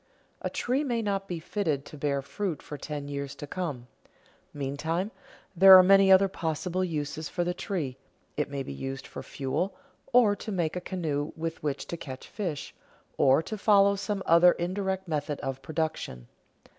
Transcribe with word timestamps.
A 0.41 0.49
tree 0.49 0.83
may 0.83 1.03
not 1.03 1.27
be 1.27 1.39
fitted 1.39 1.85
to 1.85 1.95
bear 1.95 2.23
fruit 2.23 2.63
for 2.63 2.75
ten 2.75 3.07
years 3.07 3.35
to 3.35 3.45
come. 3.45 3.85
Meantime, 4.51 5.11
there 5.55 5.77
are 5.77 5.83
many 5.83 6.11
other 6.11 6.27
possible 6.27 6.83
uses 6.83 7.29
for 7.29 7.43
the 7.43 7.53
tree: 7.53 7.97
it 8.35 8.49
may 8.49 8.63
be 8.63 8.73
used 8.73 9.05
for 9.05 9.21
fuel, 9.21 9.75
or 10.11 10.35
to 10.35 10.51
make 10.51 10.75
a 10.75 10.81
canoe 10.81 11.33
with 11.37 11.61
which 11.61 11.85
to 11.85 11.97
catch 11.97 12.27
fish, 12.27 12.73
or 13.19 13.43
to 13.43 13.59
follow 13.59 13.95
some 13.95 14.23
other 14.25 14.53
indirect 14.53 15.07
method 15.07 15.39
of 15.41 15.61
production. 15.61 16.27